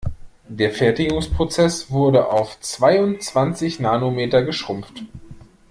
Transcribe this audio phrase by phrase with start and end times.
[0.49, 5.03] Der Fertigungsprozess wurde auf zweiundzwanzig Nanometer geschrumpft.